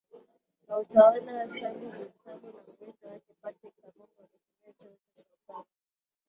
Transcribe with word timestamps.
na 0.65 0.73
utawala 0.83 1.49
Sabu 1.55 1.85
Bin 1.91 2.09
Sabu 2.23 2.47
na 2.53 2.57
mrithi 2.75 2.85
wake 3.05 3.33
Partrick 3.41 3.73
Kunambi 3.77 4.09
walitumia 4.19 4.73
Cheo 4.77 4.95
cha 5.13 5.21
Sultana 5.21 5.65